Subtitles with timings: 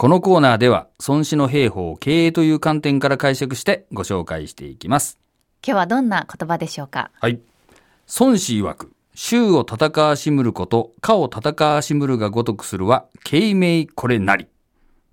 [0.00, 5.18] このコーナーでは、孫子の兵法を経営という観点から解釈してご紹介していきます。
[5.66, 7.10] 今日はどんな言葉でしょうか？
[7.18, 7.40] はい。
[8.20, 14.46] 孫子曰く、衆を戦わしむること、家を戦わしむるがごとくするは、敬命これなり。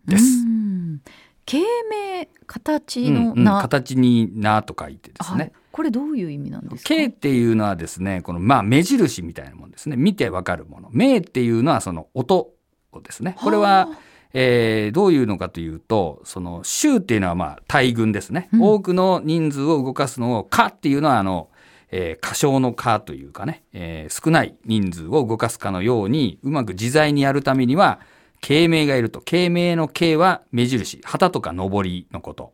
[0.06, 0.24] です。
[0.24, 1.02] うん
[1.48, 5.52] 慶明形のうんうん名、形になと書いてですはいね。
[5.72, 6.90] これどういう意味なんですか？
[6.90, 9.96] 敬っていうのはですね、この、まあ、目印みたいなもんですね。
[9.96, 10.92] 見てわかるもの。
[10.94, 12.52] 命っていうのはその音
[12.92, 13.36] をですね。
[13.42, 13.90] これは、
[14.38, 18.50] えーどういうのかというと、その、衆っていうのはまあ、大軍ですね。
[18.54, 21.50] うん多くの人数を動かすのを、かっていうのはあの、
[21.92, 28.00] えー過小のかというかね、えー少ない人数を動かすかのように、うまく自在にやるためには、
[28.42, 29.22] 慶命がいると。
[29.22, 32.54] 慶命の慶は目印、旗とか上りのこと。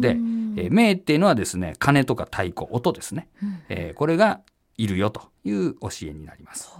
[0.00, 3.28] で、えー命っていうのはですね、鐘とか太鼓、音ですね。
[3.42, 4.40] うんえーこれが
[4.78, 6.72] いるよという教えになります。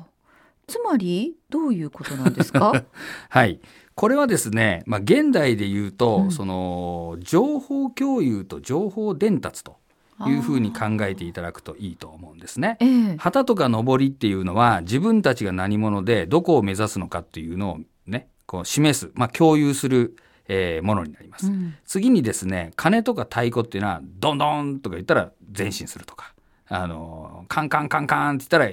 [0.66, 2.84] つまりどういうことなんですか？
[3.28, 3.60] はい。
[3.94, 9.76] これはですね、まあ、現代で言うと、うんその、情報共有と情報伝達と
[10.26, 12.78] いうふうに考えていただくといいと思うんですね。
[12.80, 20.16] ええ旗とか上りっていうのは、自分たちが何者でどこを目指すのかっていうのをね、こう示す、まあ、共有する、
[20.48, 21.48] えーものになります。
[21.48, 26.32] うん次にですね、鐘とか太鼓っていうのは、ドンドンとか言ったら前進するとか、
[26.68, 28.70] あの、カンカンカンカンって言ったら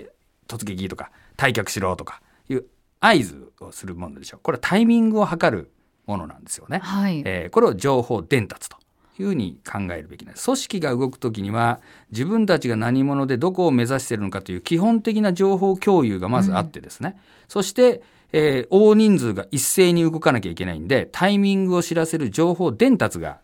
[0.47, 2.65] 突撃とか、退却しろとかいう
[2.99, 4.39] 合図をするものでしょう。
[4.43, 5.71] これはタイミングを測る
[6.05, 6.79] ものなんですよね。
[6.79, 8.77] はい、えーこれを情報伝達と
[9.19, 10.45] いうふうに考えるべきなんです。
[10.45, 11.79] 組織が動くときには
[12.11, 18.01] 自分たちが何者でどこを目指しているのかという基本的な情報共有がまずあってですね、そして、
[18.33, 23.39] えー大人数が一斉に動かなきゃいけないんでタイミングを知らせる情報伝達が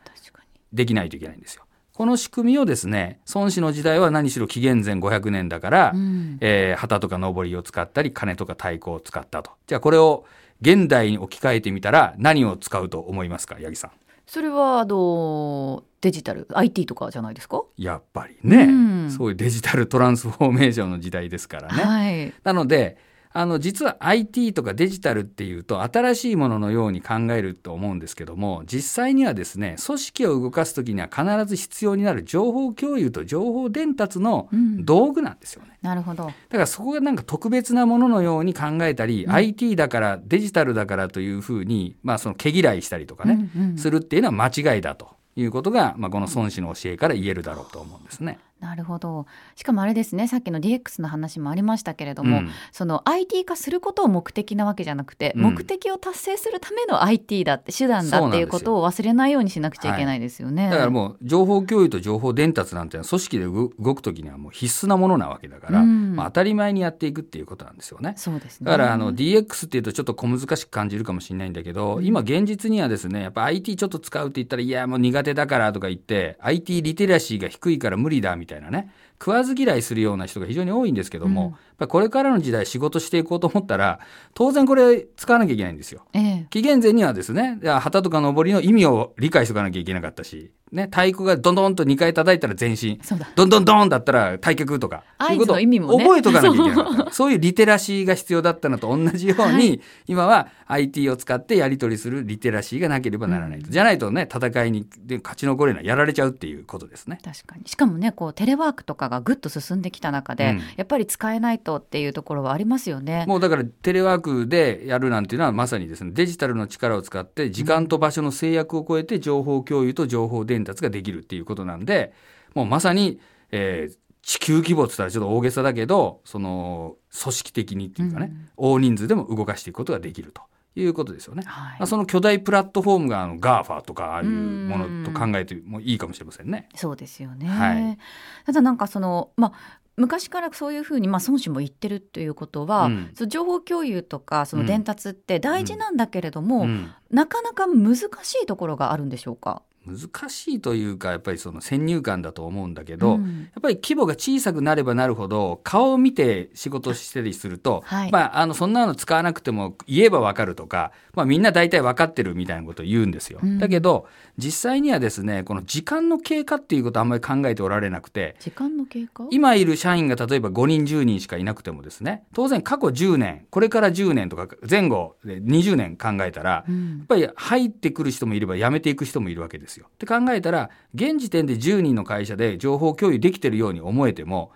[0.73, 1.63] できないといけないんですよ。
[1.95, 6.37] この仕組みをですね孫子の時代は何しろ紀元前500年だから、うん。
[6.41, 9.51] えー旗とか上りを使ったり鐘とか太鼓を使ったと。
[9.65, 10.25] じゃあこれを
[10.59, 13.91] 現代に置き換えてみたら何を使うと思いますか八木さん？
[14.27, 18.71] それはあのデジタル IT とかじゃないですか、やっぱりね、う
[19.05, 19.09] ん。
[19.11, 21.83] そういうデジタルトランスフォーメーションの時代ですからね。
[21.83, 22.33] はい。
[22.43, 22.97] なので
[23.37, 35.77] あの実は IT とかデジタルっていうと新しいもののように考えると思うんですけども実際にはですね組織を動かす時には必ず必要になる情報共有と情報伝達のうん道具なんですよね。
[35.81, 48.39] なるほどだからそこがなんか特別なもののように考えたり、うん IT だからデジタルだからというふうに、まあ、その毛嫌いしたりとかね、うんうんするっていうのは間違いだということが、まあ、この孫子の教えから言えるだろうと思うんですね。
[48.59, 49.25] なるほど。
[49.55, 52.49] しかもあれですねさっきの DX の話もありましたけれども、うん。
[52.71, 55.41] その IT 化することを目的なわけじゃなくて、うん。
[55.43, 60.69] 目的を達成するための IT だって手段だっていうことを忘れないようにしなくちゃいけないですよね。
[60.69, 66.15] だからもう情報共有と情報伝達なんていうのは組織で動動く時にはもう必須なものなわけだから、うん。
[66.15, 68.13] まあ、当たり前にやっていくっていうことなんですよね。
[68.15, 68.65] そうですね。
[68.65, 78.91] だからあの DX っていうとちょっと小難しく感じるかもしれないんだけど、今現実にはですねやっぱ IT ちょっと使うって言ったらいやもう苦手だからとか言って IT リテラシーが低いから無理だみたいなみたいなね。
[79.19, 81.49] 食わず嫌いするような人が非常に多いんですけども、うん。
[81.51, 83.99] やっぱりこれからの時代仕事していこうと思ったら
[84.33, 86.03] 当然これ使わなきゃいけないんですよ。
[86.13, 86.47] ええ。
[86.49, 93.29] 紀元前にはですね、旗とか上りの意味を理解しておかなきゃいけなかったし、ね、太鼓がどんどんと2回叩いたら前進、そうだ。
[93.35, 96.03] どんどんどんだったら退却とか、合図いうことをの意味もね。
[96.03, 97.11] 覚えとかなきゃいけなかった。
[97.13, 99.81] そういうリテラシーが必要だったのと同じように、はい。
[100.07, 103.69] 今は IT を使ってやり取りするリテラシーがなければならないと。
[103.69, 107.19] じゃないとね、戦いにで勝ち残れない、やられちゃうっていうことですね。
[107.23, 107.67] 確かに。
[107.67, 110.57] しかもねこうテレワークとかがぐっと進んできた中で、うん。
[110.77, 113.25] やっぱり使えないとっていうところはありますよね。
[113.27, 122.13] もうだからテレワークでやるなんていうのはまさにですねデジタルの力を使って時間と場所の制約を超えて情報共有と情報伝達ができるっていうことなんで
[122.53, 123.19] もうまさに、
[123.51, 130.41] えー地球規模って言ったらちょっと大げさだけどその組織的にっていうかね、大人数でも動かしていくことができると
[130.75, 131.43] いうことですよね。
[131.45, 131.79] はい。
[131.79, 136.69] まあその巨大プラットフォームがあの GAFA とかああいうものと考えてもいいかもしれませんね。
[136.75, 137.97] そうですよね、はい。
[138.45, 143.11] ただなんかそのまあ昔からそういうふうに、まあ、孫子も言ってるということは、うん。
[143.13, 146.91] その情報共有とかその伝達って大事なんだけれども、うん。
[147.09, 148.01] なかなか難し
[148.43, 149.61] いところがあるんでしょうか？
[149.85, 153.49] 難しいというかやっぱりその先入観だと思うんだけど、うん。
[153.53, 158.11] やっぱり規模が小さくなればなるほど顔を見て仕事したりすると、はい。
[158.11, 163.39] まあ、あのそんなの使わなくても言えばわかるとか、まあ、みんな大体分かってるみたいなことを言うんですよ。
[163.41, 163.59] うん。
[163.59, 169.27] だけど実際にはですねこの時間の経過っていうことはあんまり考えておられなくて時間の経過？
[169.31, 176.97] 今いる社員が例えば5人10人しかいなくてもですね当然過去10年これから10年とか前後で20年考えたらうん。
[176.97, 179.87] やっぱり入ってくる人もいれば辞めていく人もいるわけですよ。
[179.89, 184.51] って考えたら現時点で10人の会社で情報共有できてるように思えても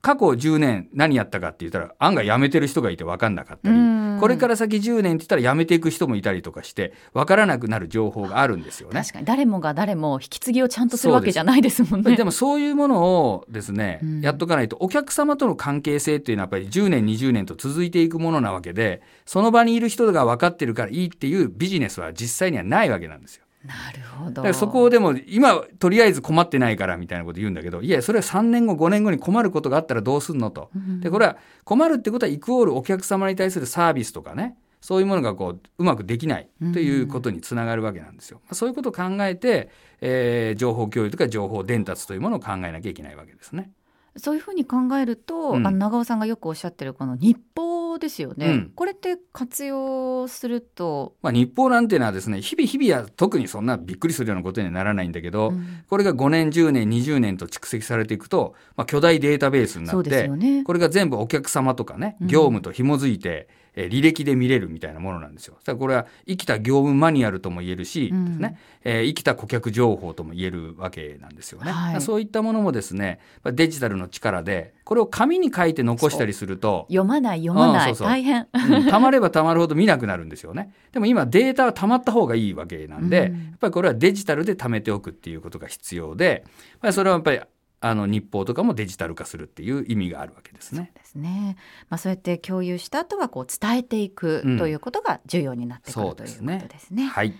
[0.00, 9.00] 過去10年何やったかって言ったら案外辞めてる人がいて分かんなかったりうんこれから先10年って言ったらやめていく人もいたりとかして分からなくなる情報があるんですよね。
[9.00, 12.16] 確かに誰もが誰も引き継ぎをちゃんとするわけじゃないですもんね。
[12.16, 23.44] でもそういうものをですね、うん、やっとかないとお客様との関係性っていうのはやっぱり10年20年と続いていくものなわけでその場にいる人が分かってるからいいっていうビジネスは実際にはないわけなんですよ。
[23.64, 24.52] なるほど。
[24.54, 30.70] そこをでも今とりあえず困ってないからみたいなこと言うんだけどいやそれは3年後5年後に困ることがあったらどうすんのと。
[31.00, 38.40] でこれは困るってことはイコールお客様に対するサービスとかねそういうものがこううまくできないということにつながるわけなんですよ。
[38.52, 39.68] そういうことを考えて、
[40.00, 43.70] えー、情報共有とか情報伝達というものを考えなきゃいけないわけですね。
[44.16, 65.56] そういうふうに考えると、うん、あの長尾さんがよくおっしゃってるこの日報ですよね、うん、これって活用すると、まあ、日報なんていうのはですね日々日々は特にそんなびっくりするようなことにはならないんだけど、うん、これが5年10年20年と蓄積されていくと、まあ、巨大データベースになって、ね、これが全部お客様とかね業務と紐づいて、えー、履歴で見れるみたいなものなんですよ。
[65.78, 68.58] これは生きた業務マニュアルとも言えるし、うん、ね。
[68.84, 71.70] えー、生きた顧客情報とも言えるわけなんですよね。
[71.70, 78.08] はい、そういったものもですねデジタルの力でこれを紙に書いて残したりすると読まない読まない、うん、そうそう。
[78.08, 80.72] 大変、うん、たまればたまるほど見なくなるんですよね。
[80.92, 86.44] でも今データはたまった方がいいわけなんで、うん、やっぱりこれはデジタルで貯めておくっていうことが必要で、
[86.92, 87.40] それはやっぱり
[87.80, 90.92] あの日報とかもデジタル化するっていう意味があるわけですね。
[90.94, 91.56] そうですね。
[91.88, 97.06] まあそうやって共有した後はこう伝えていくということが重要になってくる、うん、ということですね。
[97.06, 97.34] はい。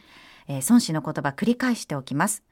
[0.49, 2.43] えー、孫子の言葉繰り返しておきます。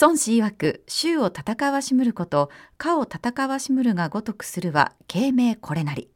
[0.00, 6.10] 孫子曰く衆を戦わしむること家を戦わしむるがごとくするは啓明これなり。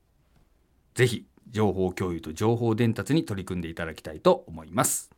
[0.94, 5.10] ぜひ情報共有と情報伝達に取り組んでいただきたいと思います。